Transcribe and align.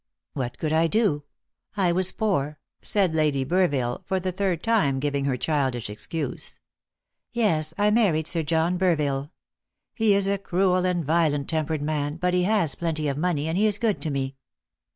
"What 0.33 0.57
could 0.57 0.73
I 0.73 0.87
do? 0.87 1.25
I 1.77 1.91
was 1.91 2.11
poor," 2.11 2.57
said 2.81 3.13
Lady 3.13 3.45
Burville, 3.45 4.01
for 4.07 4.19
the 4.19 4.31
third 4.31 4.63
time 4.63 4.99
giving 4.99 5.25
her 5.25 5.37
childish 5.37 5.91
excuse. 5.91 6.57
"Yes, 7.33 7.71
I 7.77 7.91
married 7.91 8.25
Sir 8.25 8.41
John 8.41 8.79
Burville. 8.79 9.29
He 9.93 10.15
is 10.15 10.25
a 10.27 10.39
cruel 10.39 10.85
and 10.87 11.05
violent 11.05 11.47
tempered 11.47 11.83
man, 11.83 12.15
but 12.15 12.33
he 12.33 12.45
has 12.45 12.73
plenty 12.73 13.09
of 13.09 13.15
money, 13.19 13.47
and 13.47 13.59
he 13.59 13.67
is 13.67 13.77
good 13.77 14.01
to 14.01 14.09
me." 14.09 14.35